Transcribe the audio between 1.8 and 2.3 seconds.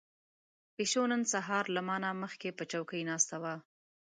ما نه